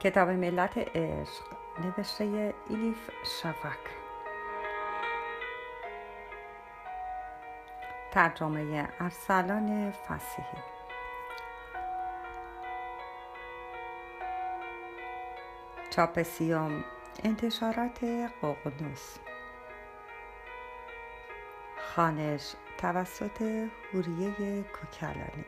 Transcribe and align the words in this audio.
کتاب 0.00 0.28
ملت 0.28 0.78
عشق 0.78 1.42
نوشته 1.78 2.54
ایلیف 2.68 3.10
شفک 3.24 3.84
ترجمه 8.12 8.88
ارسلان 9.00 9.90
فسیحی. 9.90 10.62
چاپ 15.90 16.22
سیوم 16.22 16.84
انتشارات 17.24 18.04
ققنوس. 18.42 19.18
خانش 21.78 22.54
توسط 22.78 23.42
هوریه 23.94 24.62
کوکلانی. 24.62 25.44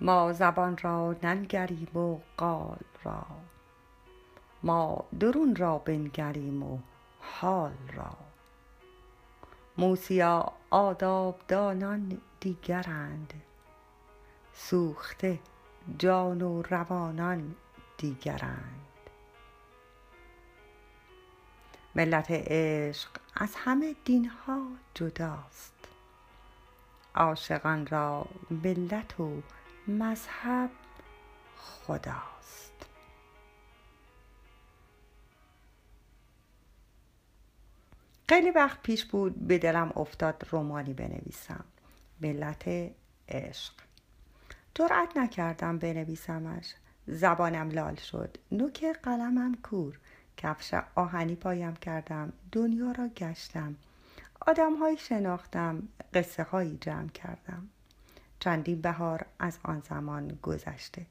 ما 0.00 0.32
زبان 0.32 0.76
را 0.82 1.16
ننگریم 1.22 1.96
و 1.96 2.20
قال 2.36 2.78
را. 3.04 3.26
ما 4.62 5.04
درون 5.20 5.56
را 5.56 5.78
بنگریم 5.78 6.62
و 6.62 6.78
حال 7.20 7.76
را. 7.94 8.16
موسیا 9.78 10.52
آدابدانان 10.70 12.20
دیگرند. 12.40 13.34
سوخته 14.52 15.38
جان 15.98 16.42
و 16.42 16.62
روانان 16.62 17.54
دیگرند. 17.96 18.86
ملت 21.94 22.26
عشق 22.30 23.10
از 23.36 23.54
همه 23.56 23.96
دینها 24.04 24.66
جداست. 24.94 25.74
عاشقان 27.14 27.86
را 27.86 28.26
ملت 28.50 29.20
و 29.20 29.42
مذهب 29.88 30.70
خداست. 31.56 32.72
خیلی 38.28 38.50
وقت 38.50 38.82
پیش 38.82 39.04
بود 39.04 39.46
به 39.46 39.58
دلم 39.58 39.92
افتاد 39.96 40.46
رومانی 40.50 40.94
بنویسم. 40.94 41.64
ملت 42.20 42.92
عشق. 43.28 43.72
جرأت 44.74 45.16
نکردم 45.16 45.78
بنویسمش. 45.78 46.74
زبانم 47.06 47.70
لال 47.70 47.94
شد. 47.94 48.36
نوک 48.52 48.84
قلمم 49.02 49.54
کور. 49.62 49.98
کفش 50.36 50.74
آهنی 50.94 51.34
پایم 51.34 51.74
کردم. 51.74 52.32
دنیا 52.52 52.92
را 52.92 53.08
گشتم. 53.08 53.76
آدمهایی 54.40 54.96
شناختم. 54.96 55.88
قصه 56.14 56.42
هایی 56.42 56.78
جمع 56.80 57.08
کردم. 57.08 57.68
چندین 58.40 58.80
بهار 58.80 59.26
از 59.38 59.58
آن 59.62 59.80
زمان 59.80 60.38
گذشته. 60.42 61.06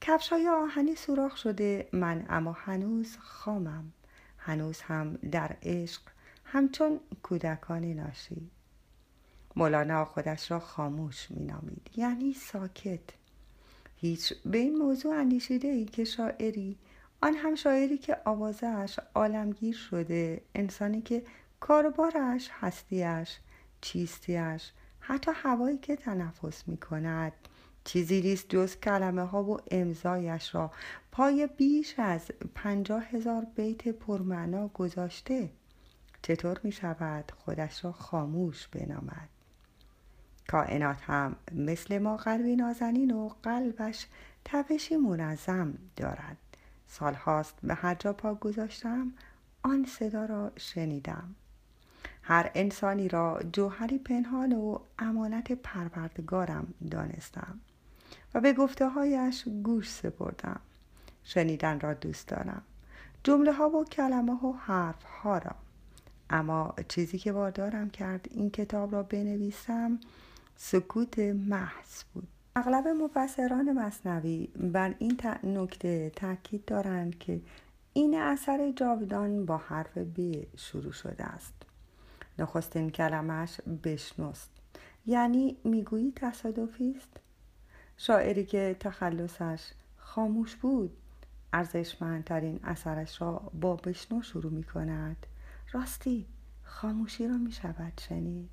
کفش 0.00 0.28
های 0.28 0.48
آهنی 0.48 0.94
سوراخ 0.94 1.36
شده 1.36 1.88
من 1.92 2.26
اما 2.28 2.52
هنوز 2.52 3.16
خامم. 3.20 3.92
هنوز 4.38 4.80
هم 4.80 5.14
در 5.16 5.56
عشق 5.62 6.02
همچون 6.44 7.00
کودکان 7.22 7.84
ناشی. 7.84 8.50
مولانا 9.56 10.04
خودش 10.04 10.50
را 10.50 10.60
خاموش 10.60 11.30
می 11.30 11.44
نامید 11.44 11.90
یعنی 11.96 12.32
ساکت. 12.32 13.00
هیچ 13.96 14.34
به 14.44 14.58
این 14.58 14.76
موضوع 14.78 15.14
اندیشیده 15.14 15.68
ای 15.68 15.84
که 15.84 16.04
شاعری 16.04 16.78
آن 17.22 17.34
هم 17.34 17.54
شاعری 17.54 17.98
که 17.98 18.16
آوازش 18.24 18.98
عالمگیر 19.14 19.74
شده 19.74 20.42
انسانی 20.54 21.02
که 21.02 21.22
کاربارش 21.60 22.50
هستیش 22.52 23.38
چیستیش 23.80 24.72
حتی 25.06 25.30
هوایی 25.34 25.78
که 25.78 25.96
تنفس 25.96 26.68
می 26.68 26.76
کند 26.76 27.32
چیزی 27.84 28.20
نیست 28.20 28.48
جز 28.48 28.76
کلمه 28.76 29.22
ها 29.22 29.42
و 29.42 29.58
امضایش 29.70 30.54
را. 30.54 30.70
پای 31.12 31.48
بیش 31.56 31.94
از 31.98 32.30
پنجاه 32.54 33.04
هزار 33.04 33.46
بیت 33.56 33.88
پرمعنا 33.88 34.68
گذاشته. 34.68 35.50
چطور 36.22 36.60
می 36.62 36.72
شود 36.72 37.32
خودش 37.36 37.84
را 37.84 37.92
خاموش 37.92 38.68
بنامد؟ 38.68 39.28
کائنات 40.48 40.98
هم 41.02 41.36
مثل 41.52 41.98
ما 41.98 42.16
قلبی 42.16 42.56
نازنین 42.56 43.10
و 43.10 43.28
قلبش 43.42 44.06
تپشی 44.44 44.96
منظم 44.96 45.74
دارد. 45.96 46.36
سالهاست 46.88 47.54
به 47.62 47.74
هر 47.74 47.94
جا 47.94 48.12
پا 48.12 48.34
گذاشتم 48.34 49.12
آن 49.62 49.84
صدا 49.84 50.24
را 50.24 50.52
شنیدم. 50.56 51.34
هر 52.26 52.50
انسانی 52.54 53.08
را 53.08 53.40
جوهری 53.52 53.98
پنهان 53.98 54.52
و 54.52 54.78
امانت 54.98 55.52
پروردگارم 55.52 56.74
دانستم 56.90 57.60
و 58.34 58.40
به 58.40 58.52
گفته 58.52 58.88
هایش 58.88 59.44
گوش 59.62 59.90
سپردم. 59.90 60.60
شنیدن 61.24 61.80
را 61.80 61.94
دوست 61.94 62.28
دارم. 62.28 62.62
جمله 63.24 63.52
ها 63.52 63.70
و 63.70 63.84
کلمه 63.84 64.36
ها 64.36 64.48
و 64.48 64.56
حرف 64.56 65.02
ها 65.04 65.38
را. 65.38 65.54
اما 66.30 66.74
چیزی 66.88 67.18
که 67.18 67.32
وادارم 67.32 67.90
کرد 67.90 68.28
این 68.30 68.50
کتاب 68.50 68.92
را 68.92 69.02
بنویسم 69.02 69.98
سکوت 70.56 71.18
محض 71.18 72.04
بود. 72.14 72.28
اغلب 72.56 72.88
مفسران 72.88 73.72
مصنوی 73.72 74.48
بر 74.56 74.94
این 74.98 75.20
نکته 75.42 76.12
تاکید 76.16 76.64
دارند 76.64 77.18
که 77.18 77.40
این 77.92 78.18
اثر 78.20 78.72
جاودان 78.76 79.46
با 79.46 79.56
حرف 79.56 79.98
ب 79.98 80.46
شروع 80.56 80.92
شده 80.92 81.24
است. 81.24 81.63
نخستین 82.38 82.90
کلمش 82.90 83.60
بشنست 83.84 84.50
یعنی 85.06 85.56
می‌گویی 85.64 86.12
تصادفی 86.16 86.94
است؟ 86.96 87.20
شاعری 87.96 88.44
که 88.44 88.76
تخلصش 88.80 89.70
خاموش 89.96 90.56
بود 90.56 90.96
ارزشمندترین 91.52 92.60
اثرش 92.64 93.20
را 93.20 93.50
با 93.60 93.76
بشنو 93.76 94.22
شروع 94.22 94.52
می 94.52 94.64
کند 94.64 95.26
راستی 95.72 96.26
خاموشی 96.64 97.28
را 97.28 97.36
می 97.36 97.52
شود 97.52 97.92
شنید. 98.00 98.50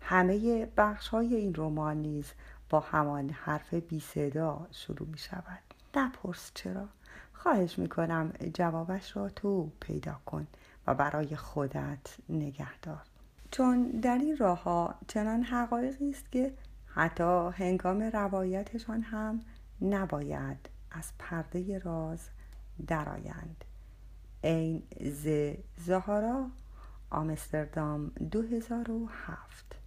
همه 0.00 0.66
بخش 0.76 1.08
های 1.08 1.34
این 1.34 1.54
رمان 1.56 1.96
نیز 1.96 2.32
با 2.70 2.80
همان 2.80 3.30
حرف 3.30 3.74
بی 3.74 4.00
صدا 4.00 4.66
شروع 4.70 5.08
می 5.08 5.18
شود 5.18 5.62
نپرس 5.96 6.50
چرا. 6.54 6.88
خواهش 7.32 7.78
می 7.78 7.88
کنم 7.88 8.32
جوابش 8.54 9.16
را 9.16 9.28
تو 9.28 9.70
پیدا 9.80 10.20
کن. 10.26 10.46
و 10.88 10.94
برای 10.94 11.36
خودت 11.36 12.16
نگهدار. 12.28 13.02
چون 13.50 13.90
در 13.90 14.18
این 14.18 14.36
راه 14.36 14.62
ها 14.62 14.94
چنان 15.08 15.42
حقایقی 15.42 16.10
است 16.10 16.32
که 16.32 16.52
حتی 16.86 17.50
هنگام 17.54 18.02
روایتشان 18.02 19.02
هم 19.02 19.40
نباید 19.82 20.68
از 20.90 21.12
پرده 21.18 21.78
راز 21.78 22.28
درآیند. 22.86 23.64
این 24.42 24.82
ز 25.00 25.28
زهارا 25.76 26.46
آمستردام 27.10 28.08
2007 28.30 29.77